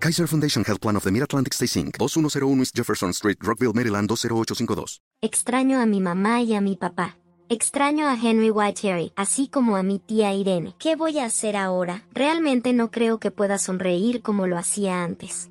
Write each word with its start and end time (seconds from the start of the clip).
Kaiser 0.00 0.28
Foundation 0.28 0.64
Health 0.64 0.80
Plan 0.80 0.96
of 0.96 1.02
the 1.02 1.10
Mid-Atlantic 1.10 1.54
Stay 1.54 1.66
Inc., 1.66 1.98
2101 1.98 2.60
East 2.60 2.76
Jefferson 2.76 3.10
Street, 3.10 3.38
Rockville, 3.40 3.72
Maryland 3.74 4.08
20852. 4.08 5.00
Extraño 5.20 5.80
a 5.80 5.86
mi 5.86 6.00
mamá 6.00 6.40
y 6.40 6.54
a 6.54 6.60
mi 6.60 6.76
papá. 6.76 7.18
Extraño 7.48 8.06
a 8.06 8.14
Henry 8.14 8.50
Whiteberry, 8.50 9.10
así 9.16 9.48
como 9.48 9.76
a 9.76 9.82
mi 9.82 9.98
tía 9.98 10.32
Irene. 10.34 10.74
¿Qué 10.78 10.94
voy 10.94 11.18
a 11.18 11.24
hacer 11.24 11.56
ahora? 11.56 12.06
Realmente 12.12 12.72
no 12.72 12.92
creo 12.92 13.18
que 13.18 13.32
pueda 13.32 13.58
sonreír 13.58 14.22
como 14.22 14.46
lo 14.46 14.56
hacía 14.56 15.02
antes. 15.02 15.50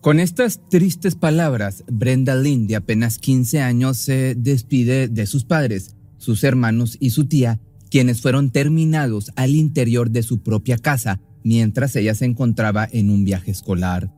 Con 0.00 0.18
estas 0.18 0.60
tristes 0.68 1.14
palabras, 1.14 1.84
Brenda 1.86 2.34
Lynn, 2.34 2.66
de 2.66 2.76
apenas 2.76 3.18
15 3.18 3.60
años, 3.60 3.98
se 3.98 4.34
despide 4.34 5.06
de 5.06 5.26
sus 5.26 5.44
padres, 5.44 5.94
sus 6.16 6.42
hermanos 6.42 6.96
y 6.98 7.10
su 7.10 7.28
tía, 7.28 7.60
quienes 7.90 8.20
fueron 8.20 8.50
terminados 8.50 9.30
al 9.36 9.54
interior 9.54 10.10
de 10.10 10.24
su 10.24 10.42
propia 10.42 10.76
casa 10.78 11.20
mientras 11.46 11.94
ella 11.94 12.16
se 12.16 12.24
encontraba 12.24 12.88
en 12.90 13.08
un 13.08 13.24
viaje 13.24 13.52
escolar. 13.52 14.12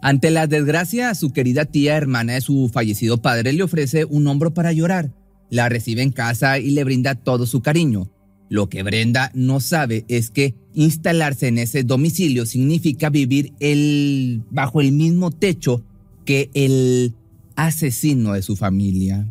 Ante 0.00 0.30
la 0.30 0.46
desgracia, 0.46 1.14
su 1.14 1.30
querida 1.30 1.66
tía, 1.66 1.98
hermana 1.98 2.32
de 2.32 2.40
su 2.40 2.70
fallecido 2.72 3.20
padre, 3.20 3.52
le 3.52 3.62
ofrece 3.62 4.06
un 4.06 4.26
hombro 4.26 4.54
para 4.54 4.72
llorar. 4.72 5.12
La 5.50 5.68
recibe 5.68 6.00
en 6.00 6.12
casa 6.12 6.58
y 6.58 6.70
le 6.70 6.82
brinda 6.82 7.14
todo 7.14 7.44
su 7.46 7.60
cariño. 7.60 8.10
Lo 8.48 8.70
que 8.70 8.82
Brenda 8.82 9.30
no 9.34 9.60
sabe 9.60 10.06
es 10.08 10.30
que 10.30 10.54
instalarse 10.72 11.48
en 11.48 11.58
ese 11.58 11.82
domicilio 11.82 12.46
significa 12.46 13.10
vivir 13.10 13.52
el, 13.60 14.42
bajo 14.50 14.80
el 14.80 14.92
mismo 14.92 15.30
techo 15.30 15.84
que 16.24 16.48
el 16.54 17.14
asesino 17.54 18.32
de 18.32 18.40
su 18.40 18.56
familia. 18.56 19.30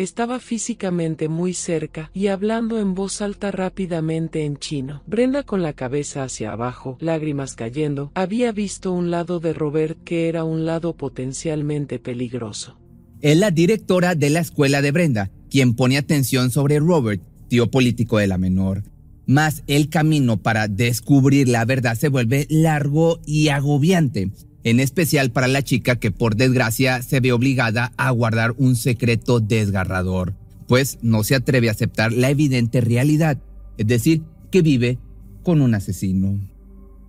Estaba 0.00 0.40
físicamente 0.40 1.28
muy 1.28 1.52
cerca 1.52 2.10
y 2.14 2.28
hablando 2.28 2.80
en 2.80 2.94
voz 2.94 3.20
alta 3.20 3.50
rápidamente 3.50 4.46
en 4.46 4.56
chino. 4.56 5.02
Brenda 5.06 5.42
con 5.42 5.62
la 5.62 5.74
cabeza 5.74 6.24
hacia 6.24 6.52
abajo, 6.52 6.96
lágrimas 7.00 7.54
cayendo, 7.54 8.10
había 8.14 8.50
visto 8.50 8.94
un 8.94 9.10
lado 9.10 9.40
de 9.40 9.52
Robert 9.52 9.98
que 10.02 10.30
era 10.30 10.42
un 10.42 10.64
lado 10.64 10.96
potencialmente 10.96 11.98
peligroso. 11.98 12.78
Es 13.20 13.36
la 13.36 13.50
directora 13.50 14.14
de 14.14 14.30
la 14.30 14.40
escuela 14.40 14.80
de 14.80 14.90
Brenda, 14.90 15.30
quien 15.50 15.74
pone 15.74 15.98
atención 15.98 16.50
sobre 16.50 16.78
Robert, 16.78 17.20
tío 17.48 17.70
político 17.70 18.16
de 18.16 18.26
la 18.26 18.38
menor. 18.38 18.84
Mas 19.26 19.64
el 19.66 19.90
camino 19.90 20.40
para 20.40 20.66
descubrir 20.66 21.46
la 21.46 21.66
verdad 21.66 21.94
se 21.94 22.08
vuelve 22.08 22.46
largo 22.48 23.20
y 23.26 23.48
agobiante 23.48 24.30
en 24.64 24.80
especial 24.80 25.30
para 25.30 25.48
la 25.48 25.62
chica 25.62 25.96
que 25.96 26.10
por 26.10 26.36
desgracia 26.36 27.02
se 27.02 27.20
ve 27.20 27.32
obligada 27.32 27.92
a 27.96 28.10
guardar 28.10 28.54
un 28.58 28.76
secreto 28.76 29.40
desgarrador, 29.40 30.34
pues 30.66 30.98
no 31.02 31.24
se 31.24 31.34
atreve 31.34 31.68
a 31.68 31.72
aceptar 31.72 32.12
la 32.12 32.30
evidente 32.30 32.80
realidad, 32.80 33.38
es 33.78 33.86
decir, 33.86 34.22
que 34.50 34.62
vive 34.62 34.98
con 35.42 35.62
un 35.62 35.74
asesino. 35.74 36.38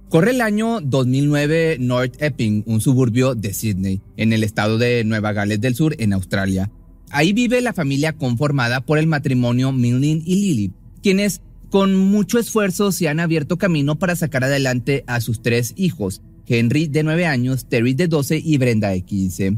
Corre 0.09 0.31
el 0.31 0.41
año 0.41 0.81
2009 0.81 1.77
North 1.79 2.21
Epping, 2.21 2.63
un 2.65 2.81
suburbio 2.81 3.33
de 3.33 3.53
Sydney, 3.53 4.01
en 4.17 4.33
el 4.33 4.43
estado 4.43 4.77
de 4.77 5.03
Nueva 5.05 5.31
Gales 5.31 5.61
del 5.61 5.75
Sur, 5.75 5.95
en 5.99 6.11
Australia. 6.11 6.69
Ahí 7.11 7.33
vive 7.33 7.61
la 7.61 7.73
familia 7.73 8.13
conformada 8.13 8.81
por 8.81 8.97
el 8.97 9.07
matrimonio 9.07 9.71
Milne 9.71 10.21
y 10.25 10.35
Lily, 10.35 10.73
quienes 11.01 11.41
con 11.69 11.95
mucho 11.95 12.39
esfuerzo 12.39 12.91
se 12.91 13.07
han 13.07 13.21
abierto 13.21 13.57
camino 13.57 13.97
para 13.97 14.17
sacar 14.17 14.43
adelante 14.43 15.05
a 15.07 15.21
sus 15.21 15.41
tres 15.41 15.73
hijos, 15.77 16.21
Henry 16.47 16.87
de 16.87 17.03
9 17.03 17.25
años, 17.25 17.67
Terry 17.67 17.93
de 17.93 18.07
12 18.07 18.41
y 18.43 18.57
Brenda 18.57 18.89
de 18.89 19.01
15. 19.01 19.57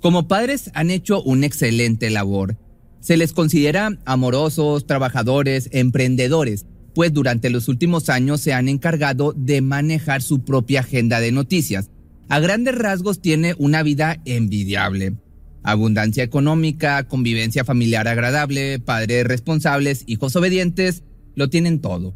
Como 0.00 0.28
padres 0.28 0.70
han 0.74 0.90
hecho 0.90 1.22
una 1.22 1.46
excelente 1.46 2.10
labor. 2.10 2.56
Se 3.00 3.16
les 3.16 3.32
considera 3.32 3.98
amorosos, 4.04 4.86
trabajadores, 4.86 5.68
emprendedores, 5.72 6.66
pues 6.94 7.12
durante 7.12 7.50
los 7.50 7.68
últimos 7.68 8.08
años 8.08 8.40
se 8.40 8.52
han 8.52 8.68
encargado 8.68 9.32
de 9.36 9.60
manejar 9.60 10.22
su 10.22 10.44
propia 10.44 10.80
agenda 10.80 11.20
de 11.20 11.32
noticias. 11.32 11.90
A 12.28 12.40
grandes 12.40 12.76
rasgos 12.76 13.20
tiene 13.20 13.54
una 13.58 13.82
vida 13.82 14.20
envidiable. 14.24 15.14
Abundancia 15.62 16.22
económica, 16.22 17.06
convivencia 17.06 17.64
familiar 17.64 18.08
agradable, 18.08 18.78
padres 18.80 19.24
responsables, 19.26 20.04
hijos 20.06 20.34
obedientes, 20.36 21.04
lo 21.34 21.48
tienen 21.50 21.80
todo. 21.80 22.14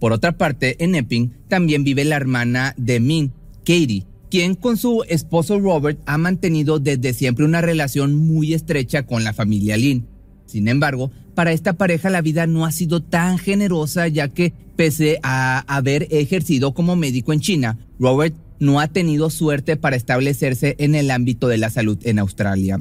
Por 0.00 0.12
otra 0.12 0.32
parte, 0.32 0.82
en 0.82 0.94
Epping 0.94 1.30
también 1.46 1.84
vive 1.84 2.04
la 2.04 2.16
hermana 2.16 2.74
de 2.78 2.98
Min, 3.00 3.32
Katie, 3.58 4.06
quien 4.30 4.54
con 4.54 4.78
su 4.78 5.04
esposo 5.08 5.60
Robert 5.60 6.00
ha 6.06 6.16
mantenido 6.16 6.78
desde 6.78 7.12
siempre 7.12 7.44
una 7.44 7.60
relación 7.60 8.14
muy 8.14 8.54
estrecha 8.54 9.04
con 9.04 9.24
la 9.24 9.34
familia 9.34 9.76
Lin. 9.76 10.06
Sin 10.46 10.68
embargo, 10.68 11.10
para 11.34 11.52
esta 11.52 11.74
pareja 11.74 12.10
la 12.10 12.22
vida 12.22 12.46
no 12.46 12.64
ha 12.64 12.72
sido 12.72 13.02
tan 13.02 13.38
generosa 13.38 14.08
ya 14.08 14.28
que 14.28 14.52
pese 14.74 15.18
a 15.22 15.60
haber 15.68 16.08
ejercido 16.10 16.72
como 16.72 16.96
médico 16.96 17.32
en 17.32 17.40
China, 17.40 17.78
Robert 17.98 18.34
no 18.58 18.80
ha 18.80 18.88
tenido 18.88 19.30
suerte 19.30 19.76
para 19.76 19.96
establecerse 19.96 20.76
en 20.78 20.94
el 20.94 21.10
ámbito 21.10 21.48
de 21.48 21.58
la 21.58 21.70
salud 21.70 21.98
en 22.04 22.18
Australia. 22.18 22.80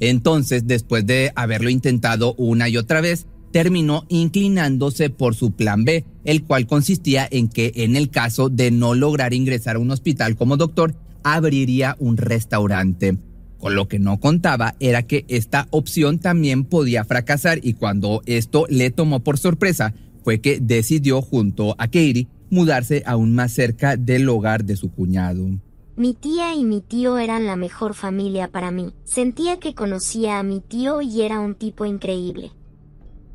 Entonces, 0.00 0.66
después 0.66 1.06
de 1.06 1.32
haberlo 1.34 1.70
intentado 1.70 2.34
una 2.34 2.68
y 2.68 2.76
otra 2.76 3.00
vez, 3.00 3.26
terminó 3.50 4.04
inclinándose 4.08 5.10
por 5.10 5.34
su 5.34 5.52
plan 5.52 5.84
B, 5.84 6.04
el 6.24 6.44
cual 6.44 6.66
consistía 6.66 7.26
en 7.30 7.48
que 7.48 7.72
en 7.76 7.96
el 7.96 8.10
caso 8.10 8.48
de 8.48 8.70
no 8.70 8.94
lograr 8.94 9.34
ingresar 9.34 9.76
a 9.76 9.78
un 9.80 9.90
hospital 9.90 10.36
como 10.36 10.56
doctor, 10.56 10.94
abriría 11.22 11.96
un 11.98 12.16
restaurante. 12.16 13.18
Con 13.58 13.74
lo 13.74 13.88
que 13.88 13.98
no 13.98 14.20
contaba 14.20 14.76
era 14.78 15.02
que 15.02 15.24
esta 15.28 15.66
opción 15.70 16.20
también 16.20 16.64
podía 16.64 17.04
fracasar 17.04 17.58
y 17.62 17.74
cuando 17.74 18.22
esto 18.26 18.66
le 18.68 18.90
tomó 18.90 19.20
por 19.20 19.38
sorpresa 19.38 19.94
fue 20.22 20.40
que 20.40 20.60
decidió 20.60 21.22
junto 21.22 21.74
a 21.78 21.86
Katie 21.86 22.28
mudarse 22.50 23.02
aún 23.04 23.34
más 23.34 23.52
cerca 23.52 23.96
del 23.96 24.28
hogar 24.28 24.64
de 24.64 24.76
su 24.76 24.90
cuñado. 24.92 25.48
Mi 25.96 26.14
tía 26.14 26.54
y 26.54 26.64
mi 26.64 26.80
tío 26.80 27.18
eran 27.18 27.46
la 27.46 27.56
mejor 27.56 27.94
familia 27.94 28.48
para 28.48 28.70
mí. 28.70 28.92
Sentía 29.02 29.58
que 29.58 29.74
conocía 29.74 30.38
a 30.38 30.44
mi 30.44 30.60
tío 30.60 31.02
y 31.02 31.22
era 31.22 31.40
un 31.40 31.56
tipo 31.56 31.84
increíble. 31.84 32.52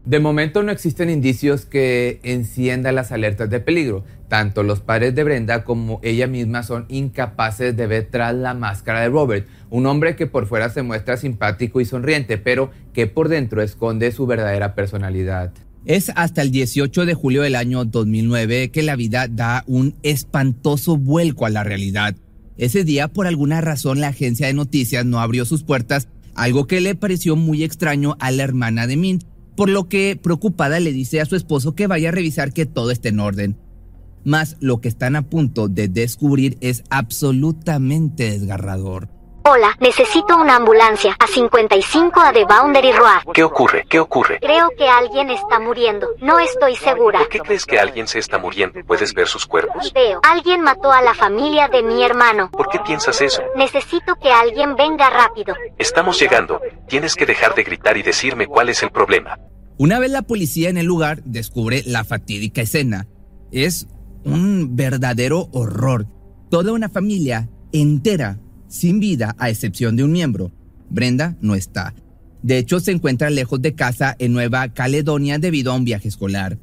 De 0.06 0.20
momento 0.20 0.64
no 0.64 0.72
existen 0.74 1.10
indicios 1.10 1.66
que 1.66 2.20
enciendan 2.24 2.96
las 2.96 3.14
alertas 3.14 3.50
de 3.50 3.62
peligro. 3.62 4.04
Tanto 4.28 4.62
los 4.62 4.82
padres 4.82 5.16
de 5.16 5.24
Brenda 5.24 5.64
como 5.64 6.02
ella 6.04 6.28
misma 6.28 6.64
son 6.64 6.86
incapaces 6.90 7.78
de 7.78 7.88
ver 7.88 8.10
tras 8.12 8.36
la 8.36 8.54
máscara 8.54 9.00
de 9.00 9.08
Robert, 9.08 9.48
un 9.70 9.86
hombre 9.86 10.18
que 10.18 10.28
por 10.28 10.46
fuera 10.46 10.70
se 10.70 10.82
muestra 10.82 11.16
simpático 11.16 11.80
y 11.80 11.86
sonriente, 11.86 12.38
pero 12.38 12.70
que 12.94 13.08
por 13.08 13.30
dentro 13.30 13.62
esconde 13.62 14.12
su 14.12 14.26
verdadera 14.26 14.76
personalidad. 14.76 15.54
Es 15.86 16.12
hasta 16.16 16.42
el 16.42 16.52
18 16.52 17.06
de 17.06 17.14
julio 17.14 17.42
del 17.44 17.56
año 17.56 17.86
2009 17.86 18.72
que 18.72 18.84
la 18.84 18.98
vida 18.98 19.28
da 19.30 19.64
un 19.68 19.96
espantoso 20.04 20.98
vuelco 20.98 21.46
a 21.46 21.50
la 21.50 21.64
realidad. 21.64 22.16
Ese 22.58 22.84
día, 22.84 23.08
por 23.08 23.26
alguna 23.26 23.62
razón, 23.62 24.02
la 24.02 24.10
agencia 24.10 24.48
de 24.48 24.54
noticias 24.54 25.06
no 25.06 25.22
abrió 25.22 25.46
sus 25.46 25.64
puertas, 25.64 26.10
algo 26.36 26.68
que 26.68 26.82
le 26.82 26.96
pareció 26.96 27.36
muy 27.36 27.64
extraño 27.64 28.16
a 28.20 28.32
la 28.32 28.44
hermana 28.44 28.86
de 28.88 28.98
Mint, 28.98 29.24
por 29.56 29.70
lo 29.70 29.88
que 29.88 30.20
preocupada 30.22 30.80
le 30.80 30.92
dice 30.92 31.22
a 31.22 31.26
su 31.26 31.36
esposo 31.36 31.76
que 31.76 31.88
vaya 31.88 32.10
a 32.10 32.12
revisar 32.12 32.54
que 32.54 32.66
todo 32.66 32.92
esté 32.92 33.10
en 33.10 33.20
orden. 33.20 33.58
Mas 34.26 34.58
lo 34.60 34.80
que 34.82 34.88
están 34.88 35.16
a 35.16 35.30
punto 35.30 35.68
de 35.68 35.88
descubrir 35.88 36.58
es 36.62 36.84
absolutamente 36.90 38.32
desgarrador. 38.32 39.10
Hola, 39.46 39.76
necesito 39.82 40.38
una 40.38 40.56
ambulancia 40.56 41.18
a 41.20 41.28
55 41.28 42.18
a 42.18 42.32
The 42.32 42.46
Boundary 42.46 42.94
Road. 42.94 43.34
¿Qué 43.34 43.44
ocurre? 43.44 43.86
¿Qué 43.90 44.00
ocurre? 44.00 44.40
Creo 44.40 44.70
que 44.78 44.88
alguien 44.88 45.30
está 45.32 45.60
muriendo. 45.60 46.08
No 46.22 46.40
estoy 46.40 46.78
segura. 46.78 47.20
¿Por 47.20 47.28
qué 47.28 47.40
crees 47.40 47.66
que 47.66 47.78
alguien 47.78 48.08
se 48.08 48.20
está 48.20 48.38
muriendo? 48.38 48.80
¿Puedes 48.88 49.14
ver 49.14 49.28
sus 49.28 49.46
cuerpos? 49.46 49.92
Veo. 49.94 50.22
Alguien 50.24 50.62
mató 50.62 50.94
a 50.94 51.02
la 51.02 51.14
familia 51.14 51.68
de 51.68 51.84
mi 51.84 52.06
hermano. 52.06 52.52
¿Por 52.52 52.70
qué 52.70 52.80
piensas 52.80 53.20
eso? 53.20 53.44
Necesito 53.58 54.16
que 54.16 54.32
alguien 54.32 54.78
venga 54.78 55.10
rápido. 55.10 55.54
Estamos 55.78 56.18
llegando. 56.18 56.62
Tienes 56.88 57.16
que 57.16 57.26
dejar 57.26 57.54
de 57.54 57.64
gritar 57.64 57.98
y 57.98 58.02
decirme 58.02 58.48
cuál 58.48 58.70
es 58.70 58.82
el 58.82 58.92
problema. 58.92 59.38
Una 59.78 60.00
vez 60.00 60.12
la 60.12 60.22
policía 60.22 60.70
en 60.70 60.78
el 60.78 60.86
lugar 60.86 61.22
descubre 61.26 61.84
la 61.86 62.06
fatídica 62.06 62.62
escena. 62.62 63.08
Es 63.52 63.88
un 64.24 64.78
verdadero 64.78 65.50
horror. 65.52 66.06
Toda 66.50 66.72
una 66.72 66.88
familia 66.88 67.50
entera 67.74 68.38
sin 68.74 69.00
vida 69.00 69.36
a 69.38 69.52
excepción 69.52 69.96
de 69.96 70.04
un 70.04 70.12
miembro. 70.12 70.52
Brenda 70.90 71.38
no 71.42 71.54
está. 71.54 71.94
De 72.42 72.58
hecho, 72.58 72.80
se 72.80 72.92
encuentra 72.92 73.30
lejos 73.30 73.62
de 73.62 73.76
casa 73.76 74.16
en 74.18 74.34
Nueva 74.34 74.74
Caledonia 74.74 75.38
debido 75.38 75.72
a 75.72 75.76
un 75.76 75.86
viaje 75.86 76.08
escolar. 76.08 76.58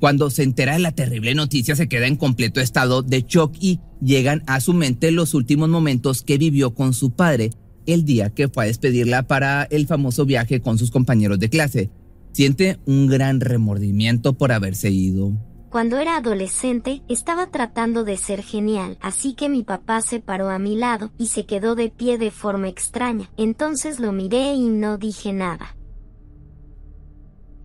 Cuando 0.00 0.28
se 0.28 0.42
entera 0.42 0.72
de 0.72 0.80
la 0.80 0.90
terrible 0.90 1.34
noticia 1.36 1.76
se 1.76 1.88
queda 1.88 2.08
en 2.08 2.16
completo 2.16 2.60
estado 2.60 3.02
de 3.02 3.24
shock 3.26 3.54
y 3.60 3.78
llegan 4.02 4.42
a 4.46 4.60
su 4.60 4.74
mente 4.74 5.12
los 5.12 5.34
últimos 5.34 5.68
momentos 5.68 6.22
que 6.22 6.36
vivió 6.36 6.74
con 6.74 6.92
su 6.92 7.12
padre 7.12 7.50
el 7.86 8.04
día 8.04 8.30
que 8.30 8.48
fue 8.48 8.64
a 8.64 8.66
despedirla 8.66 9.22
para 9.22 9.62
el 9.70 9.86
famoso 9.86 10.26
viaje 10.26 10.60
con 10.60 10.78
sus 10.78 10.90
compañeros 10.90 11.38
de 11.38 11.48
clase. 11.48 11.90
Siente 12.32 12.78
un 12.86 13.06
gran 13.06 13.40
remordimiento 13.40 14.32
por 14.34 14.50
haberse 14.50 14.90
ido. 14.90 15.32
Cuando 15.76 15.98
era 15.98 16.16
adolescente, 16.16 17.02
estaba 17.06 17.48
tratando 17.48 18.02
de 18.02 18.16
ser 18.16 18.42
genial, 18.42 18.96
así 19.02 19.34
que 19.34 19.50
mi 19.50 19.62
papá 19.62 20.00
se 20.00 20.20
paró 20.20 20.48
a 20.48 20.58
mi 20.58 20.74
lado 20.74 21.10
y 21.18 21.26
se 21.26 21.44
quedó 21.44 21.74
de 21.74 21.90
pie 21.90 22.16
de 22.16 22.30
forma 22.30 22.68
extraña. 22.68 23.30
Entonces 23.36 24.00
lo 24.00 24.10
miré 24.10 24.54
y 24.54 24.70
no 24.70 24.96
dije 24.96 25.34
nada. 25.34 25.76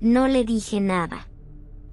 No 0.01 0.27
le 0.27 0.43
dije 0.43 0.81
nada. 0.81 1.29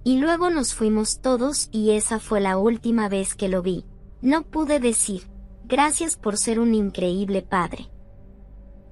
Y 0.03 0.19
luego 0.19 0.51
nos 0.51 0.75
fuimos 0.75 1.21
todos 1.21 1.69
y 1.71 1.93
esa 1.93 2.19
fue 2.19 2.41
la 2.41 2.59
última 2.59 3.09
vez 3.09 3.37
que 3.37 3.49
lo 3.49 3.63
vi. 3.63 3.85
No 4.21 4.43
pude 4.43 4.81
decir, 4.81 5.31
gracias 5.67 6.17
por 6.17 6.37
ser 6.37 6.59
un 6.59 6.75
increíble 6.75 7.43
padre. 7.43 7.93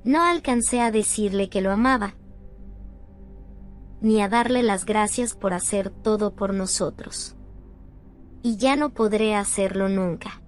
No 0.05 0.23
alcancé 0.23 0.81
a 0.81 0.93
decirle 0.93 1.49
que 1.49 1.61
lo 1.61 1.73
amaba, 1.73 2.15
ni 4.01 4.21
a 4.21 4.29
darle 4.29 4.63
las 4.63 4.85
gracias 4.85 5.35
por 5.35 5.55
hacer 5.55 5.91
todo 5.91 6.35
por 6.35 6.55
nosotros. 6.55 7.37
Y 8.43 8.57
ya 8.57 8.77
no 8.77 8.91
podré 8.95 9.35
hacerlo 9.35 9.89
nunca. 9.89 10.41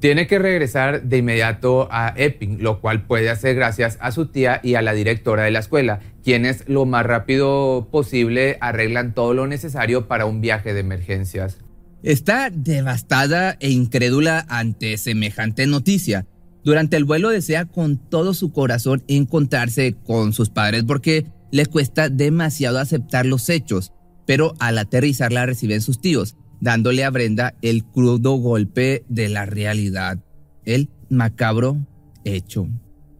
Tiene 0.00 0.28
que 0.28 0.38
regresar 0.38 1.02
de 1.02 1.18
inmediato 1.18 1.88
a 1.90 2.14
Epping, 2.16 2.62
lo 2.62 2.80
cual 2.80 3.06
puede 3.06 3.30
hacer 3.30 3.56
gracias 3.56 3.98
a 4.00 4.12
su 4.12 4.26
tía 4.26 4.60
y 4.62 4.74
a 4.74 4.82
la 4.82 4.92
directora 4.92 5.42
de 5.42 5.50
la 5.50 5.58
escuela, 5.58 6.00
quienes 6.22 6.68
lo 6.68 6.84
más 6.84 7.04
rápido 7.04 7.88
posible 7.90 8.58
arreglan 8.60 9.12
todo 9.12 9.34
lo 9.34 9.48
necesario 9.48 10.06
para 10.06 10.26
un 10.26 10.40
viaje 10.40 10.72
de 10.72 10.80
emergencias. 10.80 11.58
Está 12.04 12.50
devastada 12.50 13.56
e 13.58 13.70
incrédula 13.70 14.46
ante 14.48 14.96
semejante 14.98 15.66
noticia. 15.66 16.26
Durante 16.62 16.96
el 16.96 17.04
vuelo 17.04 17.30
desea 17.30 17.64
con 17.64 17.96
todo 17.96 18.34
su 18.34 18.52
corazón 18.52 19.02
encontrarse 19.08 19.96
con 20.06 20.32
sus 20.32 20.50
padres 20.50 20.84
porque 20.84 21.26
le 21.50 21.66
cuesta 21.66 22.08
demasiado 22.08 22.78
aceptar 22.78 23.26
los 23.26 23.48
hechos, 23.48 23.92
pero 24.26 24.54
al 24.58 24.78
aterrizar 24.78 25.32
la 25.32 25.46
reciben 25.46 25.80
sus 25.80 26.00
tíos, 26.00 26.36
dándole 26.60 27.04
a 27.04 27.10
Brenda 27.10 27.54
el 27.62 27.84
crudo 27.84 28.34
golpe 28.34 29.04
de 29.08 29.28
la 29.28 29.46
realidad, 29.46 30.18
el 30.64 30.90
macabro 31.08 31.78
hecho. 32.24 32.68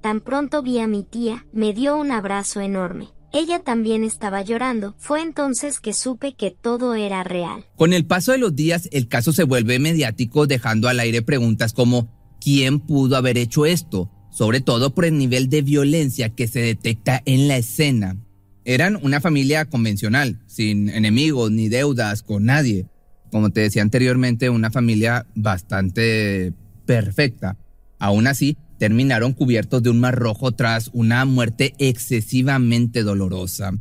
Tan 0.00 0.20
pronto 0.20 0.62
vi 0.62 0.78
a 0.78 0.86
mi 0.86 1.02
tía, 1.02 1.46
me 1.52 1.72
dio 1.72 1.96
un 1.96 2.12
abrazo 2.12 2.60
enorme. 2.60 3.08
Ella 3.32 3.58
también 3.58 4.04
estaba 4.04 4.40
llorando. 4.42 4.94
Fue 4.96 5.20
entonces 5.20 5.80
que 5.80 5.92
supe 5.92 6.34
que 6.34 6.50
todo 6.50 6.94
era 6.94 7.24
real. 7.24 7.66
Con 7.76 7.92
el 7.92 8.06
paso 8.06 8.32
de 8.32 8.38
los 8.38 8.56
días, 8.56 8.88
el 8.90 9.08
caso 9.08 9.32
se 9.32 9.44
vuelve 9.44 9.78
mediático, 9.78 10.46
dejando 10.46 10.88
al 10.88 10.98
aire 10.98 11.20
preguntas 11.20 11.74
como 11.74 12.08
quién 12.40 12.80
pudo 12.80 13.16
haber 13.16 13.36
hecho 13.36 13.66
esto, 13.66 14.10
sobre 14.38 14.60
todo 14.60 14.94
por 14.94 15.04
el 15.04 15.18
nivel 15.18 15.48
de 15.48 15.62
violencia 15.62 16.28
que 16.28 16.46
se 16.46 16.60
detecta 16.60 17.20
en 17.24 17.48
la 17.48 17.56
escena. 17.56 18.16
Eran 18.64 18.96
una 19.02 19.20
familia 19.20 19.64
convencional, 19.64 20.38
sin 20.46 20.90
enemigos 20.90 21.50
ni 21.50 21.68
deudas 21.68 22.22
con 22.22 22.44
nadie. 22.44 22.86
Como 23.32 23.50
te 23.50 23.62
decía 23.62 23.82
anteriormente, 23.82 24.48
una 24.48 24.70
familia 24.70 25.26
bastante 25.34 26.52
perfecta. 26.86 27.56
Aún 27.98 28.28
así, 28.28 28.56
terminaron 28.78 29.32
cubiertos 29.32 29.82
de 29.82 29.90
un 29.90 29.98
mar 29.98 30.14
rojo 30.14 30.52
tras 30.52 30.90
una 30.92 31.24
muerte 31.24 31.74
excesivamente 31.78 33.02
dolorosa. 33.02 33.72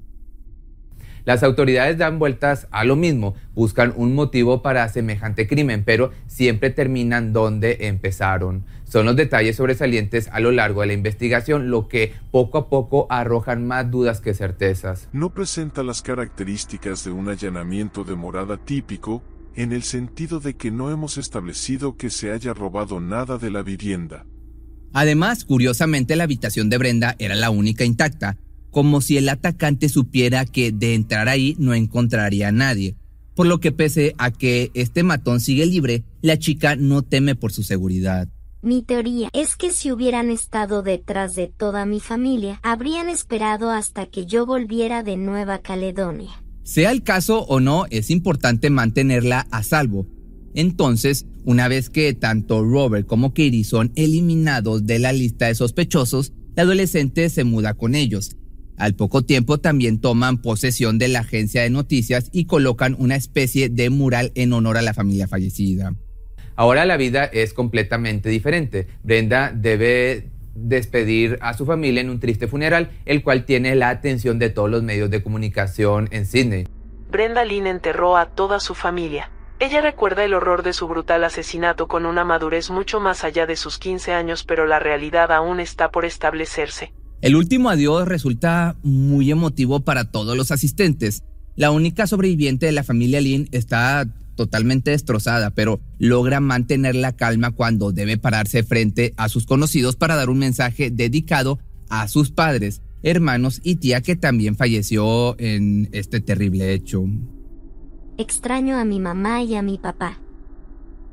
Las 1.27 1.43
autoridades 1.43 1.97
dan 1.97 2.19
vueltas 2.19 2.69
a 2.71 2.85
lo 2.85 2.95
mismo, 2.95 3.35
buscan 3.53 3.91
un 3.97 4.15
motivo 4.15 4.61
para 4.61 4.87
semejante 4.87 5.45
crimen, 5.45 5.83
pero 5.83 6.11
siempre 6.25 6.69
terminan 6.69 7.33
donde 7.33 7.79
empezaron. 7.81 8.63
Son 8.85 9.05
los 9.05 9.17
detalles 9.17 9.57
sobresalientes 9.57 10.29
a 10.31 10.39
lo 10.39 10.53
largo 10.53 10.79
de 10.79 10.87
la 10.87 10.93
investigación 10.93 11.69
lo 11.69 11.89
que 11.89 12.13
poco 12.31 12.57
a 12.59 12.69
poco 12.69 13.07
arrojan 13.09 13.67
más 13.67 13.91
dudas 13.91 14.21
que 14.21 14.33
certezas. 14.33 15.09
No 15.11 15.33
presenta 15.33 15.83
las 15.83 16.01
características 16.01 17.03
de 17.03 17.11
un 17.11 17.27
allanamiento 17.27 18.05
de 18.05 18.15
morada 18.15 18.55
típico, 18.55 19.21
en 19.53 19.73
el 19.73 19.83
sentido 19.83 20.39
de 20.39 20.55
que 20.55 20.71
no 20.71 20.91
hemos 20.91 21.17
establecido 21.17 21.97
que 21.97 22.09
se 22.09 22.31
haya 22.31 22.53
robado 22.53 23.01
nada 23.01 23.37
de 23.37 23.51
la 23.51 23.63
vivienda. 23.63 24.25
Además, 24.93 25.43
curiosamente, 25.43 26.15
la 26.15 26.23
habitación 26.23 26.69
de 26.69 26.77
Brenda 26.77 27.17
era 27.19 27.35
la 27.35 27.49
única 27.49 27.83
intacta, 27.83 28.37
como 28.77 29.01
si 29.01 29.17
el 29.17 29.27
atacante 29.27 29.89
supiera 29.89 30.45
que 30.45 30.71
de 30.71 30.93
entrar 30.93 31.29
ahí 31.29 31.55
no 31.57 31.73
encontraría 31.73 32.49
a 32.49 32.51
nadie. 32.51 32.95
Por 33.33 33.47
lo 33.47 33.59
que 33.59 33.71
pese 33.71 34.13
a 34.19 34.29
que 34.29 34.69
este 34.75 35.01
matón 35.01 35.39
sigue 35.39 35.65
libre, 35.65 36.03
la 36.21 36.37
chica 36.37 36.75
no 36.75 37.01
teme 37.01 37.33
por 37.33 37.51
su 37.51 37.63
seguridad. 37.63 38.27
Mi 38.61 38.83
teoría 38.83 39.29
es 39.33 39.55
que 39.55 39.71
si 39.71 39.91
hubieran 39.91 40.29
estado 40.29 40.83
detrás 40.83 41.33
de 41.33 41.47
toda 41.47 41.87
mi 41.87 41.99
familia, 41.99 42.59
habrían 42.61 43.09
esperado 43.09 43.71
hasta 43.71 44.05
que 44.05 44.27
yo 44.27 44.45
volviera 44.45 45.01
de 45.01 45.17
Nueva 45.17 45.57
Caledonia. 45.57 46.43
Sea 46.61 46.91
el 46.91 47.01
caso 47.01 47.45
o 47.45 47.59
no, 47.59 47.87
es 47.89 48.11
importante 48.11 48.69
mantenerla 48.69 49.47
a 49.49 49.63
salvo. 49.63 50.05
Entonces, 50.53 51.25
una 51.45 51.67
vez 51.67 51.89
que 51.89 52.13
tanto 52.13 52.63
Robert 52.63 53.07
como 53.07 53.29
Katie 53.29 53.63
son 53.63 53.91
eliminados 53.95 54.85
de 54.85 54.99
la 54.99 55.13
lista 55.13 55.47
de 55.47 55.55
sospechosos, 55.55 56.31
la 56.55 56.61
adolescente 56.61 57.31
se 57.31 57.43
muda 57.43 57.73
con 57.73 57.95
ellos. 57.95 58.37
Al 58.77 58.93
poco 58.93 59.23
tiempo 59.23 59.57
también 59.57 59.99
toman 59.99 60.41
posesión 60.41 60.99
de 60.99 61.07
la 61.07 61.19
agencia 61.19 61.63
de 61.63 61.71
noticias 61.71 62.29
y 62.31 62.45
colocan 62.45 62.95
una 62.99 63.15
especie 63.15 63.69
de 63.69 63.89
mural 63.89 64.31
en 64.35 64.53
honor 64.53 64.77
a 64.77 64.83
la 64.83 64.93
familia 64.93 65.27
fallecida. 65.27 65.95
Ahora 66.55 66.85
la 66.85 66.97
vida 66.97 67.25
es 67.25 67.53
completamente 67.53 68.29
diferente. 68.29 68.87
Brenda 69.03 69.51
debe 69.51 70.29
despedir 70.53 71.37
a 71.41 71.53
su 71.53 71.65
familia 71.65 72.01
en 72.01 72.09
un 72.09 72.19
triste 72.19 72.47
funeral, 72.47 72.91
el 73.05 73.23
cual 73.23 73.45
tiene 73.45 73.75
la 73.75 73.89
atención 73.89 74.39
de 74.39 74.49
todos 74.49 74.69
los 74.69 74.83
medios 74.83 75.09
de 75.09 75.21
comunicación 75.21 76.07
en 76.11 76.25
Sydney. 76.25 76.67
Brenda 77.11 77.45
Lynn 77.45 77.67
enterró 77.67 78.17
a 78.17 78.27
toda 78.27 78.59
su 78.59 78.75
familia. 78.75 79.31
Ella 79.59 79.81
recuerda 79.81 80.23
el 80.23 80.35
horror 80.35 80.61
de 80.61 80.73
su 80.73 80.87
brutal 80.87 81.23
asesinato 81.23 81.87
con 81.87 82.05
una 82.05 82.23
madurez 82.23 82.69
mucho 82.69 82.99
más 82.99 83.23
allá 83.23 83.47
de 83.47 83.55
sus 83.55 83.79
15 83.79 84.13
años, 84.13 84.43
pero 84.43 84.67
la 84.67 84.77
realidad 84.77 85.31
aún 85.31 85.59
está 85.59 85.89
por 85.89 86.05
establecerse. 86.05 86.93
El 87.21 87.35
último 87.35 87.69
adiós 87.69 88.07
resulta 88.07 88.77
muy 88.83 89.31
emotivo 89.31 89.79
para 89.79 90.11
todos 90.11 90.37
los 90.37 90.51
asistentes. 90.51 91.23
La 91.55 91.71
única 91.71 92.05
sobreviviente 92.05 92.67
de 92.67 92.71
la 92.71 92.83
familia 92.83 93.21
Lin 93.21 93.49
está 93.51 94.07
totalmente 94.35 94.91
destrozada, 94.91 95.49
pero 95.49 95.81
logra 95.97 96.39
mantener 96.39 96.95
la 96.95 97.13
calma 97.13 97.51
cuando 97.51 97.91
debe 97.91 98.17
pararse 98.17 98.61
frente 98.61 99.15
a 99.17 99.29
sus 99.29 99.47
conocidos 99.47 99.95
para 99.95 100.15
dar 100.15 100.29
un 100.29 100.37
mensaje 100.37 100.91
dedicado 100.91 101.57
a 101.89 102.07
sus 102.07 102.29
padres, 102.29 102.83
hermanos 103.01 103.61
y 103.63 103.77
tía 103.77 104.01
que 104.01 104.15
también 104.15 104.55
falleció 104.55 105.39
en 105.39 105.89
este 105.93 106.21
terrible 106.21 106.73
hecho. 106.73 107.03
Extraño 108.19 108.77
a 108.77 108.85
mi 108.85 108.99
mamá 108.99 109.41
y 109.41 109.55
a 109.55 109.63
mi 109.63 109.79
papá. 109.79 110.19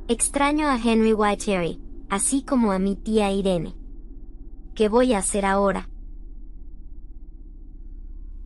Extraño 0.07 0.67
a 0.67 0.79
Henry 0.79 1.13
Whiteherry, 1.13 1.79
así 2.09 2.43
como 2.43 2.71
a 2.71 2.79
mi 2.79 2.95
tía 2.95 3.31
Irene. 3.31 3.73
¿Qué 4.75 4.87
voy 4.87 5.13
a 5.13 5.19
hacer 5.19 5.45
ahora? 5.45 5.89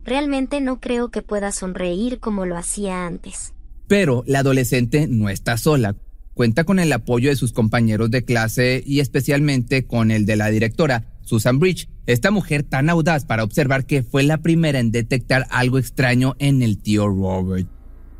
Realmente 0.04 0.60
no 0.60 0.80
creo 0.80 1.10
que 1.10 1.22
pueda 1.22 1.52
sonreír 1.52 2.18
como 2.20 2.46
lo 2.46 2.56
hacía 2.56 3.06
antes. 3.06 3.52
Pero 3.86 4.24
la 4.26 4.40
adolescente 4.40 5.06
no 5.08 5.28
está 5.28 5.56
sola. 5.56 5.96
Cuenta 6.34 6.64
con 6.64 6.78
el 6.78 6.92
apoyo 6.92 7.28
de 7.28 7.36
sus 7.36 7.52
compañeros 7.52 8.10
de 8.10 8.24
clase 8.24 8.82
y 8.86 9.00
especialmente 9.00 9.86
con 9.86 10.10
el 10.10 10.26
de 10.26 10.36
la 10.36 10.48
directora, 10.48 11.04
Susan 11.22 11.58
Bridge, 11.58 11.88
esta 12.06 12.30
mujer 12.30 12.62
tan 12.62 12.88
audaz 12.88 13.24
para 13.24 13.44
observar 13.44 13.84
que 13.84 14.02
fue 14.02 14.22
la 14.22 14.38
primera 14.38 14.78
en 14.78 14.90
detectar 14.90 15.46
algo 15.50 15.78
extraño 15.78 16.34
en 16.38 16.62
el 16.62 16.78
tío 16.78 17.08
Robert. 17.08 17.68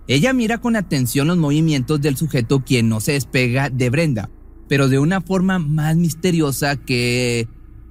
Ella 0.06 0.32
mira 0.32 0.58
con 0.58 0.76
atención 0.76 1.28
los 1.28 1.36
movimientos 1.36 2.00
del 2.00 2.16
sujeto 2.16 2.64
quien 2.64 2.88
no 2.88 3.00
se 3.00 3.12
despega 3.12 3.70
de 3.70 3.90
Brenda, 3.90 4.28
pero 4.68 4.88
de 4.88 4.98
una 4.98 5.20
forma 5.20 5.58
más 5.58 5.96
misteriosa 5.96 6.76
que 6.76 7.48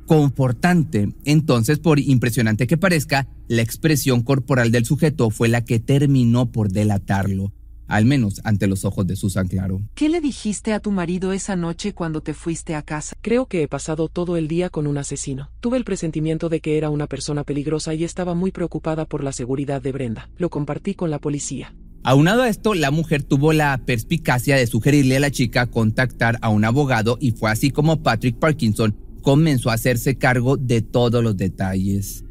confortante. 0.10 1.14
Entonces, 1.24 1.78
por 1.78 2.00
impresionante 2.00 2.66
que 2.66 2.78
parezca, 2.78 3.28
la 3.48 3.62
expresión 3.62 4.24
corporal 4.24 4.72
del 4.72 4.84
sujeto 4.84 5.30
fue 5.30 5.50
la 5.50 5.64
que 5.64 5.80
terminó 5.80 6.52
por 6.52 6.72
delatarlo, 6.72 7.54
al 7.88 8.06
menos 8.06 8.42
ante 8.44 8.66
los 8.66 8.86
ojos 8.86 9.06
de 9.06 9.16
Susan 9.16 9.48
Claro. 9.48 9.82
¿Qué 9.94 10.10
le 10.10 10.20
dijiste 10.20 10.74
a 10.74 10.80
tu 10.80 10.90
marido 10.90 11.32
esa 11.32 11.56
noche 11.56 11.94
cuando 11.94 12.22
te 12.22 12.34
fuiste 12.34 12.74
a 12.74 12.82
casa? 12.82 13.16
Creo 13.22 13.46
que 13.46 13.62
he 13.62 13.68
pasado 13.68 14.08
todo 14.08 14.36
el 14.36 14.48
día 14.48 14.72
con 14.72 14.88
un 14.88 14.98
asesino. 14.98 15.52
Tuve 15.60 15.78
el 15.78 15.84
presentimiento 15.84 16.50
de 16.50 16.60
que 16.60 16.80
era 16.80 16.90
una 16.90 17.06
persona 17.06 17.44
peligrosa 17.44 17.94
y 17.94 18.04
estaba 18.04 18.34
muy 18.34 18.50
preocupada 18.50 19.06
por 19.06 19.24
la 19.24 19.32
seguridad 19.32 19.80
de 19.80 19.92
Brenda. 19.92 20.32
Lo 20.38 20.50
compartí 20.50 20.96
con 20.96 21.12
la 21.12 21.20
policía. 21.20 21.76
Aunado 22.02 22.42
a 22.42 22.50
esto, 22.50 22.74
la 22.74 22.90
mujer 22.90 23.22
tuvo 23.22 23.54
la 23.54 23.78
perspicacia 23.86 24.56
de 24.56 24.66
sugerirle 24.66 25.18
a 25.18 25.20
la 25.20 25.30
chica 25.30 25.68
contactar 25.68 26.40
a 26.42 26.50
un 26.50 26.66
abogado 26.66 27.20
y 27.22 27.34
fue 27.34 27.52
así 27.52 27.70
como 27.70 28.02
Patrick 28.02 28.40
Parkinson 28.40 28.96
comenzó 29.22 29.70
a 29.70 29.74
hacerse 29.74 30.18
cargo 30.18 30.58
de 30.58 30.82
todos 30.82 31.24
los 31.24 31.38
detalles. 31.38 32.24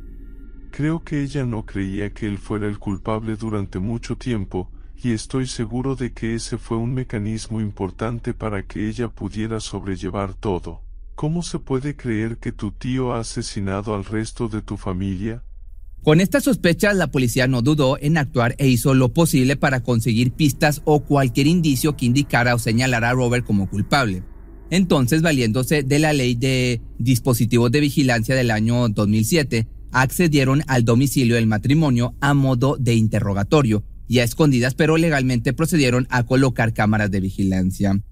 Creo 0.71 1.03
que 1.03 1.23
ella 1.23 1.45
no 1.45 1.65
creía 1.65 2.11
que 2.11 2.27
él 2.27 2.39
fuera 2.39 2.69
el 2.69 2.79
culpable 2.79 3.37
durante 3.37 3.79
mucho 3.79 4.17
tiempo, 4.17 4.71
y 5.03 5.13
estoy 5.13 5.47
seguro 5.47 5.95
de 5.95 6.13
que 6.13 6.35
ese 6.35 6.59
fue 6.59 6.77
un 6.77 6.93
mecanismo 6.93 7.61
importante 7.61 8.35
para 8.35 8.65
que 8.65 8.89
ella 8.89 9.09
pudiera 9.09 9.61
sobrellevar 9.61 10.35
todo. 10.35 10.83
¿Cómo 11.15 11.43
se 11.43 11.59
puede 11.59 11.97
creer 11.97 12.39
que 12.39 12.53
tu 12.53 12.71
tío 12.71 13.13
ha 13.13 13.21
asesinado 13.21 13.95
al 13.95 14.05
resto 14.05 14.49
de 14.49 14.63
tu 14.63 14.77
familia? 14.77 15.43
Con 16.03 16.21
estas 16.21 16.45
sospechas, 16.45 16.97
la 16.97 17.09
policía 17.09 17.49
no 17.49 17.61
dudó 17.61 17.99
en 18.01 18.19
actuar 18.19 18.55
e 18.59 18.69
hizo 18.69 18.95
lo 18.95 19.13
posible 19.13 19.57
para 19.57 19.83
conseguir 19.83 20.33
pistas 20.33 20.81
o 20.85 21.01
cualquier 21.01 21.49
indicio 21.49 21.97
que 21.97 22.07
indicara 22.07 22.55
o 22.55 22.59
señalara 22.59 23.11
a 23.11 23.15
Robert 23.15 23.45
como 23.45 23.69
culpable. 23.69 24.23
Entonces, 24.71 25.23
valiéndose 25.23 25.83
de 25.83 25.99
la 25.99 26.13
ley 26.13 26.35
de 26.35 26.81
dispositivos 26.99 27.71
de 27.71 27.81
vigilancia 27.81 28.35
del 28.35 28.51
año 28.51 28.89
2007, 28.89 29.67
accedieron 29.93 30.63
al 30.67 30.85
domicilio 30.85 31.37
del 31.37 31.47
matrimonio 31.47 32.15
a 32.21 32.35
modo 32.35 32.77
de 32.79 32.95
interrogatorio 32.95 33.85
y 34.07 34.19
a 34.19 34.25
escondidas, 34.25 34.75
pero 34.75 34.97
legalmente 34.97 35.53
procedieron 35.53 36.07
a 36.11 36.25
colocar 36.25 36.73
cámaras 36.73 37.11
de 37.11 37.21
vigilancia. 37.21 38.03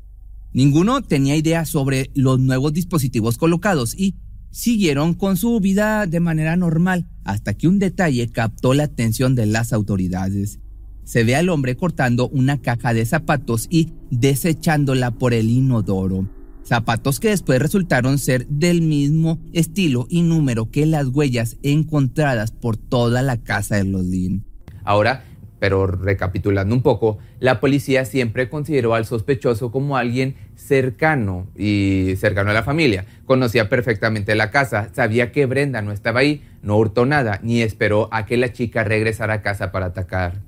Ninguno 0.52 1.02
tenía 1.02 1.36
idea 1.36 1.64
sobre 1.66 2.10
los 2.14 2.40
nuevos 2.40 2.72
dispositivos 2.72 3.36
colocados 3.36 3.94
y 3.94 4.16
siguieron 4.50 5.12
con 5.12 5.36
su 5.36 5.60
vida 5.60 6.06
de 6.06 6.20
manera 6.20 6.56
normal 6.56 7.08
hasta 7.24 7.54
que 7.54 7.68
un 7.68 7.78
detalle 7.78 8.28
captó 8.28 8.72
la 8.72 8.84
atención 8.84 9.34
de 9.34 9.44
las 9.44 9.74
autoridades. 9.74 10.60
Se 11.04 11.24
ve 11.24 11.36
al 11.36 11.50
hombre 11.50 11.76
cortando 11.76 12.28
una 12.28 12.60
caja 12.60 12.94
de 12.94 13.04
zapatos 13.04 13.66
y 13.70 13.92
desechándola 14.10 15.10
por 15.12 15.34
el 15.34 15.50
inodoro. 15.50 16.35
Zapatos 16.66 17.20
que 17.20 17.28
después 17.28 17.62
resultaron 17.62 18.18
ser 18.18 18.44
del 18.48 18.82
mismo 18.82 19.38
estilo 19.52 20.08
y 20.10 20.22
número 20.22 20.68
que 20.68 20.84
las 20.84 21.06
huellas 21.06 21.58
encontradas 21.62 22.50
por 22.50 22.76
toda 22.76 23.22
la 23.22 23.36
casa 23.36 23.76
de 23.76 23.84
los 23.84 24.04
Lynn. 24.04 24.44
Ahora, 24.82 25.22
pero 25.60 25.86
recapitulando 25.86 26.74
un 26.74 26.82
poco, 26.82 27.18
la 27.38 27.60
policía 27.60 28.04
siempre 28.04 28.48
consideró 28.48 28.94
al 28.94 29.06
sospechoso 29.06 29.70
como 29.70 29.96
alguien 29.96 30.34
cercano 30.56 31.46
y 31.56 32.14
cercano 32.16 32.50
a 32.50 32.54
la 32.54 32.64
familia. 32.64 33.06
Conocía 33.26 33.68
perfectamente 33.68 34.34
la 34.34 34.50
casa, 34.50 34.90
sabía 34.92 35.30
que 35.30 35.46
Brenda 35.46 35.82
no 35.82 35.92
estaba 35.92 36.18
ahí, 36.18 36.42
no 36.62 36.76
hurtó 36.76 37.06
nada, 37.06 37.38
ni 37.44 37.62
esperó 37.62 38.08
a 38.10 38.26
que 38.26 38.36
la 38.36 38.52
chica 38.52 38.82
regresara 38.82 39.34
a 39.34 39.42
casa 39.42 39.70
para 39.70 39.86
atacar. 39.86 40.42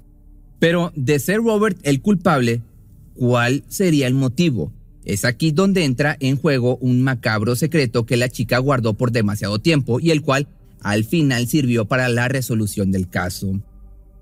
Pero 0.58 0.90
de 0.96 1.20
ser 1.20 1.36
Robert 1.36 1.78
el 1.84 2.02
culpable, 2.02 2.62
¿cuál 3.14 3.62
sería 3.68 4.08
el 4.08 4.14
motivo? 4.14 4.72
Es 5.08 5.24
aquí 5.24 5.52
donde 5.52 5.84
entra 5.84 6.18
en 6.20 6.36
juego 6.36 6.76
un 6.82 7.02
macabro 7.02 7.56
secreto 7.56 8.04
que 8.04 8.18
la 8.18 8.28
chica 8.28 8.58
guardó 8.58 8.92
por 8.92 9.10
demasiado 9.10 9.58
tiempo 9.58 10.00
y 10.00 10.10
el 10.10 10.20
cual 10.20 10.48
al 10.82 11.04
final 11.04 11.48
sirvió 11.48 11.86
para 11.86 12.10
la 12.10 12.28
resolución 12.28 12.92
del 12.92 13.08
caso. 13.08 13.58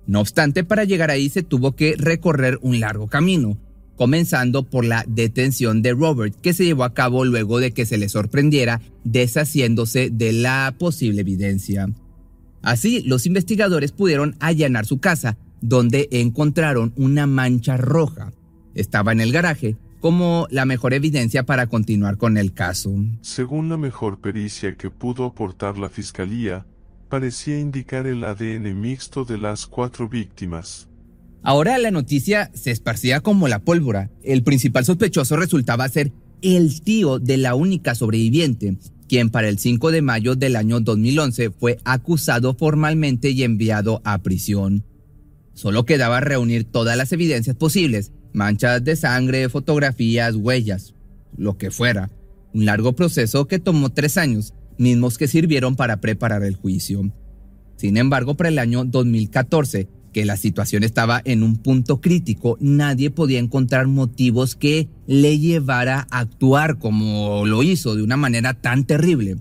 No 0.07 0.21
obstante, 0.21 0.63
para 0.63 0.85
llegar 0.85 1.11
ahí 1.11 1.27
se 1.27 1.43
tuvo 1.43 1.75
que 1.75 1.95
recorrer 1.97 2.57
un 2.61 2.79
largo 2.79 3.07
camino, 3.07 3.57
comenzando 3.97 4.63
por 4.63 4.85
la 4.85 5.03
detención 5.09 5.81
de 5.81 5.91
Robert, 5.91 6.33
que 6.39 6.53
se 6.53 6.63
llevó 6.63 6.85
a 6.85 6.93
cabo 6.93 7.25
luego 7.25 7.59
de 7.59 7.71
que 7.71 7.85
se 7.85 7.97
le 7.97 8.07
sorprendiera 8.07 8.79
deshaciéndose 9.03 10.09
de 10.09 10.31
la 10.31 10.73
posible 10.79 11.19
evidencia. 11.19 11.89
Así, 12.61 13.01
los 13.01 13.25
investigadores 13.25 13.91
pudieron 13.91 14.37
allanar 14.39 14.85
su 14.85 14.99
casa, 14.99 15.37
donde 15.59 16.07
encontraron 16.11 16.93
una 16.95 17.27
mancha 17.27 17.75
roja. 17.75 18.31
Estaba 18.73 19.11
en 19.11 19.19
el 19.19 19.33
garaje, 19.33 19.75
como 19.99 20.47
la 20.51 20.65
mejor 20.65 20.93
evidencia 20.93 21.43
para 21.43 21.67
continuar 21.67 22.17
con 22.17 22.37
el 22.37 22.53
caso. 22.53 22.93
Según 23.21 23.69
la 23.69 23.77
mejor 23.77 24.19
pericia 24.19 24.75
que 24.75 24.89
pudo 24.89 25.25
aportar 25.25 25.77
la 25.77 25.89
fiscalía, 25.89 26.65
parecía 27.09 27.59
indicar 27.59 28.05
el 28.07 28.23
ADN 28.23 28.79
mixto 28.79 29.25
de 29.25 29.37
las 29.37 29.65
cuatro 29.65 30.07
víctimas. 30.07 30.87
Ahora 31.43 31.77
la 31.77 31.91
noticia 31.91 32.51
se 32.53 32.71
esparcía 32.71 33.21
como 33.21 33.47
la 33.47 33.59
pólvora. 33.59 34.09
El 34.23 34.43
principal 34.43 34.85
sospechoso 34.85 35.37
resultaba 35.37 35.87
ser 35.87 36.11
el 36.41 36.81
tío 36.81 37.19
de 37.19 37.37
la 37.37 37.55
única 37.55 37.95
sobreviviente, 37.95 38.77
quien 39.07 39.29
para 39.29 39.47
el 39.47 39.57
5 39.57 39.91
de 39.91 40.01
mayo 40.01 40.35
del 40.35 40.55
año 40.55 40.79
2011 40.81 41.51
fue 41.51 41.79
acusado 41.85 42.53
formalmente 42.53 43.29
y 43.29 43.43
enviado 43.43 44.01
a 44.03 44.17
prisión. 44.19 44.83
Solo 45.53 45.85
quedaba 45.85 46.19
reunir 46.19 46.65
todas 46.65 46.97
las 46.97 47.11
evidencias 47.13 47.55
posibles, 47.55 48.11
manchas 48.37 48.83
de 48.83 48.95
sangre, 48.95 49.49
fotografías, 49.49 50.35
huellas, 50.35 50.93
lo 51.35 51.57
que 51.57 51.71
fuera. 51.71 52.09
Un 52.53 52.65
largo 52.65 52.93
proceso 52.93 53.47
que 53.47 53.59
tomó 53.59 53.89
tres 53.89 54.17
años 54.17 54.53
mismos 54.77 55.17
que 55.17 55.27
sirvieron 55.27 55.75
para 55.75 55.99
preparar 55.99 56.43
el 56.43 56.55
juicio. 56.55 57.11
Sin 57.75 57.97
embargo, 57.97 58.35
para 58.35 58.49
el 58.49 58.59
año 58.59 58.85
2014, 58.85 59.89
que 60.13 60.23
la 60.25 60.37
situación 60.37 60.83
estaba 60.83 61.21
en 61.25 61.43
un 61.43 61.57
punto 61.57 61.99
crítico, 61.99 62.57
nadie 62.61 63.09
podía 63.09 63.39
encontrar 63.39 63.87
motivos 63.87 64.55
que 64.55 64.87
le 65.07 65.39
llevara 65.39 66.07
a 66.11 66.19
actuar 66.19 66.77
como 66.77 67.45
lo 67.45 67.63
hizo 67.63 67.95
de 67.95 68.03
una 68.03 68.17
manera 68.17 68.53
tan 68.53 68.85
terrible. 68.85 69.37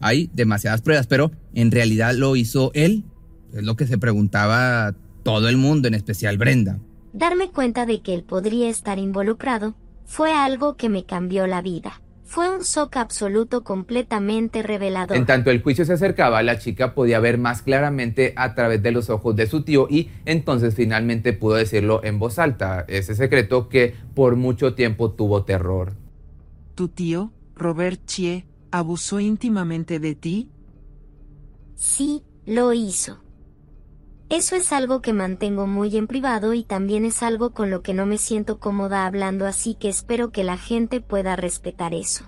Hay 0.00 0.30
demasiadas 0.32 0.80
pruebas, 0.80 1.06
pero 1.06 1.30
en 1.52 1.70
realidad 1.70 2.14
lo 2.14 2.34
hizo 2.36 2.70
él. 2.74 3.04
Es 3.52 3.64
lo 3.64 3.76
que 3.76 3.86
se 3.86 3.98
preguntaba 3.98 4.94
todo 5.24 5.48
el 5.48 5.56
mundo, 5.56 5.88
en 5.88 5.94
especial 5.94 6.38
Brenda. 6.38 6.80
Darme 7.12 7.50
cuenta 7.50 7.86
de 7.86 8.02
que 8.02 8.14
él 8.14 8.22
podría 8.22 8.68
estar 8.68 8.98
involucrado 8.98 9.74
fue 10.04 10.32
algo 10.32 10.76
que 10.76 10.88
me 10.88 11.04
cambió 11.04 11.46
la 11.46 11.60
vida. 11.60 12.00
Fue 12.22 12.48
un 12.48 12.60
shock 12.60 12.96
absoluto 12.96 13.64
completamente 13.64 14.62
revelador. 14.62 15.16
En 15.16 15.26
tanto 15.26 15.50
el 15.50 15.60
juicio 15.60 15.84
se 15.84 15.94
acercaba, 15.94 16.44
la 16.44 16.60
chica 16.60 16.94
podía 16.94 17.18
ver 17.18 17.38
más 17.38 17.62
claramente 17.62 18.32
a 18.36 18.54
través 18.54 18.80
de 18.84 18.92
los 18.92 19.10
ojos 19.10 19.34
de 19.34 19.48
su 19.48 19.62
tío 19.62 19.88
y 19.90 20.10
entonces 20.24 20.76
finalmente 20.76 21.32
pudo 21.32 21.56
decirlo 21.56 22.00
en 22.04 22.20
voz 22.20 22.38
alta, 22.38 22.84
ese 22.86 23.16
secreto 23.16 23.68
que 23.68 23.96
por 24.14 24.36
mucho 24.36 24.74
tiempo 24.74 25.10
tuvo 25.10 25.42
terror. 25.42 25.94
¿Tu 26.76 26.86
tío, 26.86 27.32
Robert 27.56 28.00
Chie, 28.06 28.46
abusó 28.70 29.18
íntimamente 29.18 29.98
de 29.98 30.14
ti? 30.14 30.50
Sí, 31.74 32.22
lo 32.46 32.72
hizo. 32.72 33.20
Eso 34.30 34.54
es 34.54 34.72
algo 34.72 35.02
que 35.02 35.12
mantengo 35.12 35.66
muy 35.66 35.96
en 35.96 36.06
privado 36.06 36.54
y 36.54 36.62
también 36.62 37.04
es 37.04 37.20
algo 37.24 37.50
con 37.50 37.68
lo 37.68 37.82
que 37.82 37.94
no 37.94 38.06
me 38.06 38.16
siento 38.16 38.60
cómoda 38.60 39.04
hablando 39.04 39.44
así 39.44 39.74
que 39.74 39.88
espero 39.88 40.30
que 40.30 40.44
la 40.44 40.56
gente 40.56 41.00
pueda 41.00 41.34
respetar 41.34 41.94
eso. 41.94 42.26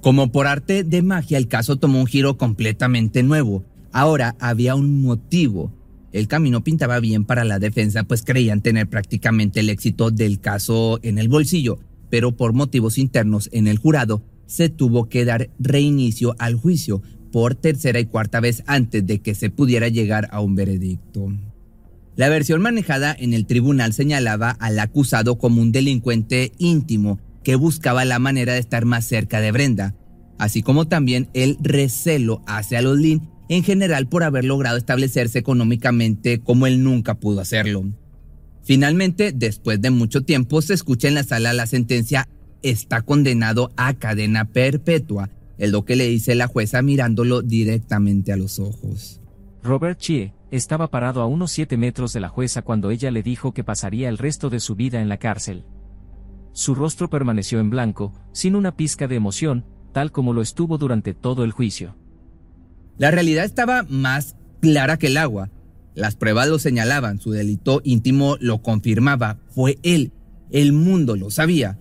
Como 0.00 0.30
por 0.30 0.46
arte 0.46 0.84
de 0.84 1.02
magia 1.02 1.36
el 1.36 1.48
caso 1.48 1.74
tomó 1.74 1.98
un 1.98 2.06
giro 2.06 2.38
completamente 2.38 3.24
nuevo. 3.24 3.64
Ahora 3.90 4.36
había 4.38 4.76
un 4.76 5.02
motivo. 5.02 5.72
El 6.12 6.28
camino 6.28 6.62
pintaba 6.62 7.00
bien 7.00 7.24
para 7.24 7.42
la 7.42 7.58
defensa 7.58 8.04
pues 8.04 8.22
creían 8.22 8.62
tener 8.62 8.88
prácticamente 8.88 9.58
el 9.58 9.70
éxito 9.70 10.12
del 10.12 10.38
caso 10.38 11.00
en 11.02 11.18
el 11.18 11.28
bolsillo, 11.28 11.80
pero 12.10 12.36
por 12.36 12.52
motivos 12.52 12.96
internos 12.96 13.48
en 13.50 13.66
el 13.66 13.78
jurado 13.78 14.22
se 14.46 14.68
tuvo 14.68 15.08
que 15.08 15.24
dar 15.24 15.50
reinicio 15.58 16.36
al 16.38 16.54
juicio 16.54 17.02
por 17.30 17.54
tercera 17.54 18.00
y 18.00 18.06
cuarta 18.06 18.40
vez 18.40 18.62
antes 18.66 19.06
de 19.06 19.20
que 19.20 19.34
se 19.34 19.50
pudiera 19.50 19.88
llegar 19.88 20.28
a 20.30 20.40
un 20.40 20.54
veredicto. 20.54 21.32
La 22.16 22.28
versión 22.28 22.60
manejada 22.60 23.14
en 23.16 23.32
el 23.32 23.46
tribunal 23.46 23.92
señalaba 23.92 24.50
al 24.50 24.78
acusado 24.78 25.38
como 25.38 25.62
un 25.62 25.70
delincuente 25.70 26.52
íntimo 26.58 27.20
que 27.44 27.54
buscaba 27.54 28.04
la 28.04 28.18
manera 28.18 28.54
de 28.54 28.58
estar 28.58 28.84
más 28.84 29.04
cerca 29.04 29.40
de 29.40 29.52
Brenda, 29.52 29.94
así 30.38 30.62
como 30.62 30.88
también 30.88 31.28
el 31.32 31.56
recelo 31.60 32.42
hacia 32.46 32.82
los 32.82 32.98
Lynn 32.98 33.30
en 33.48 33.62
general 33.62 34.08
por 34.08 34.24
haber 34.24 34.44
logrado 34.44 34.76
establecerse 34.76 35.38
económicamente 35.38 36.40
como 36.40 36.66
él 36.66 36.82
nunca 36.82 37.14
pudo 37.14 37.40
hacerlo. 37.40 37.84
Finalmente, 38.64 39.32
después 39.32 39.80
de 39.80 39.90
mucho 39.90 40.22
tiempo, 40.22 40.60
se 40.60 40.74
escucha 40.74 41.08
en 41.08 41.14
la 41.14 41.24
sala 41.24 41.52
la 41.52 41.66
sentencia 41.66 42.28
está 42.62 43.02
condenado 43.02 43.70
a 43.76 43.94
cadena 43.94 44.44
perpetua 44.44 45.30
es 45.58 45.70
lo 45.70 45.84
que 45.84 45.96
le 45.96 46.06
dice 46.06 46.34
la 46.34 46.46
jueza 46.46 46.80
mirándolo 46.82 47.42
directamente 47.42 48.32
a 48.32 48.36
los 48.36 48.58
ojos. 48.58 49.20
Robert 49.62 49.98
Chie 49.98 50.32
estaba 50.50 50.88
parado 50.88 51.20
a 51.20 51.26
unos 51.26 51.50
7 51.52 51.76
metros 51.76 52.12
de 52.12 52.20
la 52.20 52.28
jueza 52.28 52.62
cuando 52.62 52.90
ella 52.90 53.10
le 53.10 53.22
dijo 53.22 53.52
que 53.52 53.64
pasaría 53.64 54.08
el 54.08 54.18
resto 54.18 54.50
de 54.50 54.60
su 54.60 54.76
vida 54.76 55.02
en 55.02 55.08
la 55.08 55.18
cárcel. 55.18 55.64
Su 56.52 56.74
rostro 56.74 57.10
permaneció 57.10 57.60
en 57.60 57.70
blanco, 57.70 58.12
sin 58.32 58.54
una 58.54 58.76
pizca 58.76 59.08
de 59.08 59.16
emoción, 59.16 59.64
tal 59.92 60.12
como 60.12 60.32
lo 60.32 60.42
estuvo 60.42 60.78
durante 60.78 61.12
todo 61.12 61.44
el 61.44 61.52
juicio. 61.52 61.96
La 62.96 63.10
realidad 63.10 63.44
estaba 63.44 63.84
más 63.88 64.36
clara 64.60 64.96
que 64.96 65.08
el 65.08 65.16
agua. 65.16 65.50
Las 65.94 66.16
pruebas 66.16 66.48
lo 66.48 66.58
señalaban, 66.58 67.20
su 67.20 67.32
delito 67.32 67.80
íntimo 67.84 68.36
lo 68.40 68.62
confirmaba, 68.62 69.38
fue 69.50 69.78
él, 69.82 70.12
el 70.50 70.72
mundo 70.72 71.16
lo 71.16 71.30
sabía, 71.30 71.78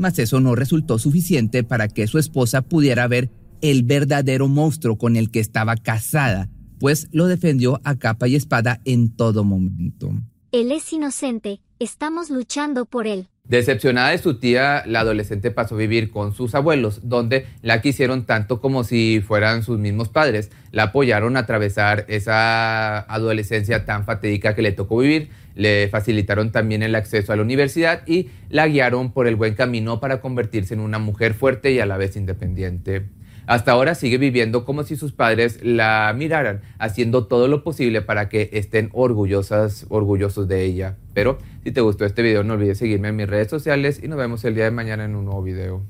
mas 0.00 0.18
eso 0.18 0.40
no 0.40 0.54
resultó 0.54 0.98
suficiente 0.98 1.62
para 1.62 1.86
que 1.86 2.06
su 2.06 2.18
esposa 2.18 2.62
pudiera 2.62 3.06
ver 3.06 3.30
el 3.60 3.82
verdadero 3.82 4.48
monstruo 4.48 4.96
con 4.96 5.14
el 5.14 5.30
que 5.30 5.40
estaba 5.40 5.76
casada, 5.76 6.48
pues 6.78 7.08
lo 7.12 7.26
defendió 7.26 7.82
a 7.84 7.96
capa 7.96 8.26
y 8.26 8.34
espada 8.34 8.80
en 8.86 9.14
todo 9.14 9.44
momento. 9.44 10.10
Él 10.52 10.72
es 10.72 10.90
inocente, 10.94 11.60
estamos 11.78 12.30
luchando 12.30 12.86
por 12.86 13.06
él. 13.06 13.28
Decepcionada 13.44 14.10
de 14.10 14.18
su 14.18 14.38
tía, 14.38 14.84
la 14.86 15.00
adolescente 15.00 15.50
pasó 15.50 15.74
a 15.74 15.78
vivir 15.78 16.10
con 16.10 16.34
sus 16.34 16.54
abuelos, 16.54 17.08
donde 17.08 17.46
la 17.62 17.80
quisieron 17.80 18.24
tanto 18.24 18.60
como 18.60 18.84
si 18.84 19.20
fueran 19.26 19.64
sus 19.64 19.78
mismos 19.78 20.08
padres. 20.08 20.50
La 20.70 20.84
apoyaron 20.84 21.36
a 21.36 21.40
atravesar 21.40 22.04
esa 22.08 23.00
adolescencia 23.00 23.84
tan 23.84 24.04
fatídica 24.04 24.54
que 24.54 24.62
le 24.62 24.72
tocó 24.72 24.98
vivir 24.98 25.30
le 25.54 25.88
facilitaron 25.88 26.52
también 26.52 26.82
el 26.82 26.94
acceso 26.94 27.32
a 27.32 27.36
la 27.36 27.42
universidad 27.42 28.06
y 28.06 28.30
la 28.48 28.66
guiaron 28.66 29.12
por 29.12 29.26
el 29.26 29.36
buen 29.36 29.54
camino 29.54 30.00
para 30.00 30.20
convertirse 30.20 30.74
en 30.74 30.80
una 30.80 30.98
mujer 30.98 31.34
fuerte 31.34 31.72
y 31.72 31.80
a 31.80 31.86
la 31.86 31.96
vez 31.96 32.16
independiente. 32.16 33.06
Hasta 33.46 33.72
ahora 33.72 33.94
sigue 33.94 34.18
viviendo 34.18 34.64
como 34.64 34.84
si 34.84 34.96
sus 34.96 35.12
padres 35.12 35.58
la 35.62 36.12
miraran, 36.16 36.60
haciendo 36.78 37.26
todo 37.26 37.48
lo 37.48 37.64
posible 37.64 38.02
para 38.02 38.28
que 38.28 38.50
estén 38.52 38.90
orgullosas, 38.92 39.86
orgullosos 39.88 40.48
de 40.48 40.64
ella. 40.64 40.96
Pero 41.14 41.38
si 41.64 41.72
te 41.72 41.80
gustó 41.80 42.04
este 42.04 42.22
video 42.22 42.44
no 42.44 42.54
olvides 42.54 42.78
seguirme 42.78 43.08
en 43.08 43.16
mis 43.16 43.28
redes 43.28 43.48
sociales 43.48 44.00
y 44.02 44.08
nos 44.08 44.18
vemos 44.18 44.44
el 44.44 44.54
día 44.54 44.64
de 44.64 44.70
mañana 44.70 45.04
en 45.04 45.16
un 45.16 45.24
nuevo 45.24 45.42
video. 45.42 45.82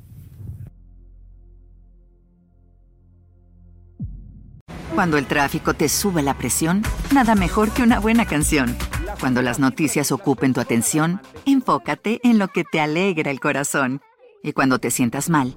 Cuando 4.94 5.16
el 5.18 5.26
tráfico 5.26 5.72
te 5.72 5.88
sube 5.88 6.22
la 6.22 6.36
presión, 6.36 6.82
nada 7.14 7.34
mejor 7.34 7.70
que 7.70 7.82
una 7.82 8.00
buena 8.00 8.26
canción. 8.26 8.76
Cuando 9.20 9.40
las 9.40 9.58
noticias 9.58 10.12
ocupen 10.12 10.52
tu 10.52 10.60
atención, 10.60 11.20
enfócate 11.46 12.20
en 12.22 12.38
lo 12.38 12.48
que 12.48 12.64
te 12.64 12.80
alegra 12.80 13.30
el 13.30 13.40
corazón. 13.40 14.00
Y 14.42 14.52
cuando 14.52 14.78
te 14.78 14.90
sientas 14.90 15.30
mal, 15.30 15.56